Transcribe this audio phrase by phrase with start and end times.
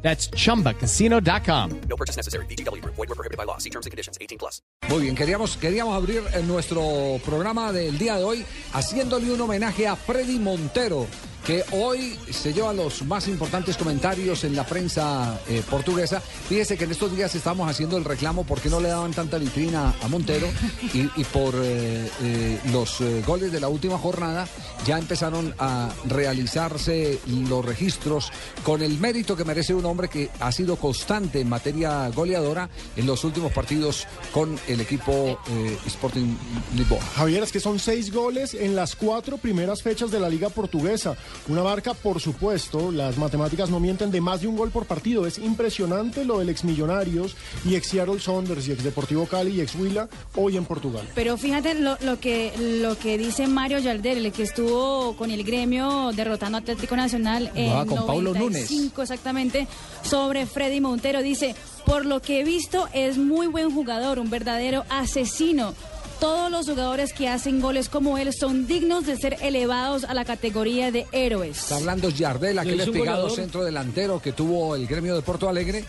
[0.00, 1.80] That's chumbacasino.com.
[1.88, 2.46] No purchase necessary.
[2.46, 2.82] BGW.
[2.84, 3.58] Void were prohibited by law.
[3.58, 4.16] See terms and conditions.
[4.20, 4.62] 18 plus.
[4.88, 9.86] Muy bien, queríamos, queríamos abrir eh, nuestro programa del día de hoy haciéndole un homenaje
[9.86, 11.06] a Freddy Montero,
[11.48, 16.20] que hoy se lleva los más importantes comentarios en la prensa eh, portuguesa.
[16.20, 19.38] Fíjese que en estos días estamos haciendo el reclamo por qué no le daban tanta
[19.38, 20.46] vitrina a Montero
[20.92, 24.46] y, por eh, eh, los goles de la última jornada
[24.84, 28.30] ya empezaron a realizarse los registros
[28.62, 33.06] con el mérito que merece un hombre que ha sido constante en materia goleadora en
[33.06, 35.40] los últimos partidos con el equipo
[35.86, 36.36] Sporting
[36.76, 37.00] Lisboa.
[37.16, 41.16] Javier, es que son seis goles en las cuatro primeras fechas de la Liga Portuguesa.
[41.48, 45.26] Una marca, por supuesto, las matemáticas no mienten, de más de un gol por partido.
[45.26, 49.60] Es impresionante lo del ex Millonarios y ex Seattle Saunders y ex Deportivo Cali y
[49.60, 51.08] ex Huila hoy en Portugal.
[51.14, 55.42] Pero fíjate lo, lo que lo que dice Mario Yaldel, el que estuvo con el
[55.44, 59.66] gremio derrotando a Atlético Nacional en Ah, con Paulo 95 exactamente
[60.02, 61.22] sobre Freddy Montero.
[61.22, 61.54] Dice,
[61.86, 65.74] por lo que he visto es muy buen jugador, un verdadero asesino.
[66.20, 70.24] Todos los jugadores que hacen goles como él son dignos de ser elevados a la
[70.24, 71.58] categoría de héroes.
[71.58, 73.30] Está hablando Yardel, aquel goleador.
[73.30, 75.84] centro delantero que tuvo el gremio de Porto Alegre,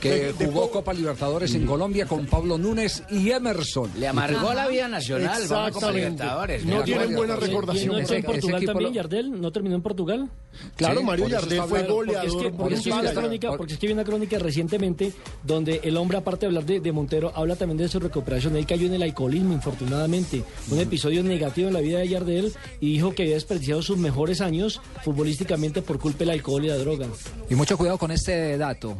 [0.00, 3.90] que jugó Copa Libertadores en Colombia con Pablo Núñez y Emerson.
[3.98, 5.42] Le amargó la vida nacional.
[5.42, 6.00] Exactamente.
[6.00, 6.64] Libertadores.
[6.64, 7.98] No tienen buena no ¿Y no recordación.
[7.98, 9.40] entró en Portugal también, Yardel?
[9.40, 10.28] ¿No terminó en Portugal?
[10.76, 12.42] Claro, Sí, Mario Yardel fue hablando, Porque es goleador.
[12.42, 14.04] que, por porque es que vi una está- crónica, por- porque es que vi una
[14.04, 17.98] crónica recientemente donde el hombre, aparte de hablar de, de Montero, habla también de su
[18.00, 18.56] recuperación.
[18.56, 20.44] Él cayó en el alcoholismo, infortunadamente.
[20.70, 24.40] Un episodio negativo en la vida de Yardel y dijo que había desperdiciado sus mejores
[24.40, 27.06] años futbolísticamente por culpa del alcohol y la droga.
[27.50, 28.96] Y mucho cuidado con este dato.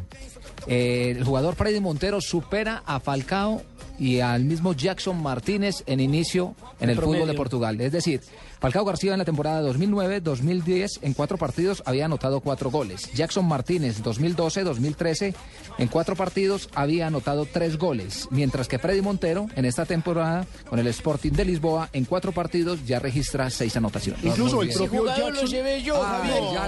[0.67, 3.61] Eh, el jugador Freddy Montero supera a Falcao
[3.99, 7.79] y al mismo Jackson Martínez en inicio en el fútbol de Portugal.
[7.81, 8.21] Es decir,
[8.59, 13.11] Falcao García en la temporada 2009-2010 en cuatro partidos había anotado cuatro goles.
[13.13, 15.33] Jackson Martínez 2012-2013
[15.77, 18.27] en cuatro partidos había anotado tres goles.
[18.31, 22.85] Mientras que Freddy Montero en esta temporada con el Sporting de Lisboa en cuatro partidos
[22.85, 24.23] ya registra seis anotaciones.
[24.23, 25.47] Incluso el propio lo Jackson.
[25.47, 26.43] llevé yo, Ah, Javier.
[26.53, 26.67] ya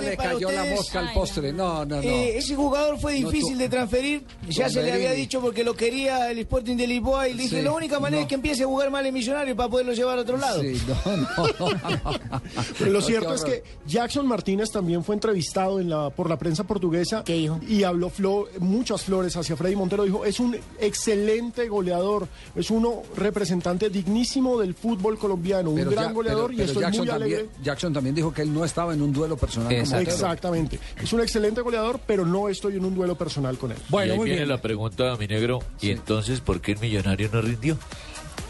[0.00, 1.52] le, ya cayó la mosca al postre.
[1.52, 2.02] No, no, no.
[2.02, 4.24] Eh, ese jugador fue No, difícil tú- de transferir.
[4.48, 7.58] Ya se le había dicho porque lo quería el Sporting de Lisboa y le dije,
[7.58, 8.22] Sí, la única manera no.
[8.22, 10.60] es que empiece a jugar mal el millonario para poderlo llevar a otro lado.
[10.62, 11.26] Sí, no, no,
[11.60, 12.42] no.
[12.78, 16.64] Pero lo cierto es que Jackson Martínez también fue entrevistado en la, por la prensa
[16.64, 17.60] portuguesa ¿Qué dijo?
[17.68, 20.04] y habló flo- muchas flores hacia Freddy Montero.
[20.04, 26.12] Dijo, es un excelente goleador, es uno representante dignísimo del fútbol colombiano, un gran ya-
[26.12, 27.36] goleador pero- y estoy Jackson muy alegre.
[27.44, 29.74] también, Jackson también dijo que él no estaba en un duelo personal.
[29.76, 30.00] Montero.
[30.00, 30.78] Exactamente.
[31.00, 33.78] Es un excelente goleador, pero no estoy en un duelo personal con él.
[33.78, 34.48] y Bueno, ahí muy viene bien.
[34.48, 35.60] la pregunta, mi negro.
[35.80, 37.78] ¿Y entonces por qué el millonario no rindió?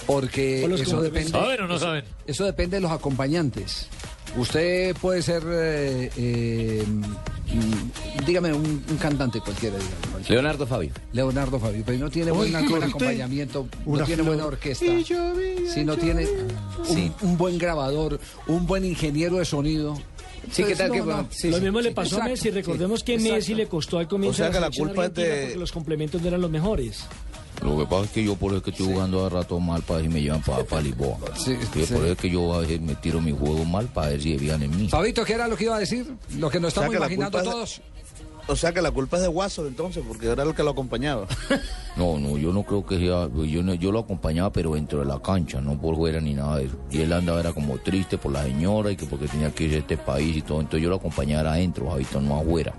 [0.06, 2.03] Porque eso depende, ¿Saben o no saben?
[2.27, 3.88] eso depende de los acompañantes.
[4.38, 6.83] Usted puede ser, eh, eh,
[8.27, 10.28] dígame, un, un cantante cualquiera, dígame.
[10.31, 10.93] Leonardo Fabio.
[11.12, 14.27] Leonardo Fabio, pero no tiene buen acompañamiento, no tiene flor.
[14.28, 14.87] buena orquesta.
[15.75, 16.27] Si no tiene
[16.89, 20.00] un, un buen grabador, un buen ingeniero de sonido.
[20.50, 20.89] Sí, ¿qué tal?
[20.89, 21.27] No, que no.
[21.31, 21.62] sí, Lo sí.
[21.65, 22.49] mismo le pasó a Messi.
[22.50, 23.34] Recordemos sí, que exacto.
[23.34, 25.71] Messi le costó al comienzo O sea de que la culpa es de- porque los
[25.71, 27.05] complementos no eran los mejores.
[27.62, 29.82] Lo que pasa es que yo por eso es que estoy jugando a rato mal
[29.82, 31.19] para ver si me llevan para, Lisboa.
[31.37, 31.66] Sí, sí.
[31.93, 34.37] por eso es que yo a veces me tiro mi juego mal para ver si
[34.37, 34.88] vean en mí.
[34.88, 36.06] Fabito, ¿qué era lo que iba a decir?
[36.38, 37.81] Lo que nos estamos O sea que la imaginando de- todos.
[38.47, 41.26] O sea que la culpa es de Watson entonces, porque era el que lo acompañaba.
[41.97, 45.04] No, no, yo no creo que sea, yo, no- yo lo acompañaba pero dentro de
[45.04, 46.77] la cancha, no por fuera ni nada de eso.
[46.91, 49.75] Y él andaba era como triste por la señora y que porque tenía que ir
[49.75, 52.72] a este país y todo, entonces yo lo acompañaba adentro, Javito, no afuera.